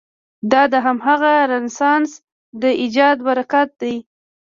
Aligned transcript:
دا 0.51 0.61
د 0.73 0.75
همغه 0.85 1.33
رنسانس 1.53 2.11
د 2.61 2.63
ایجاد 2.81 3.17
براکت 3.27 3.69
دی. 3.81 3.95